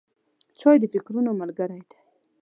[0.59, 1.99] چای د فکرونو ملګری دی.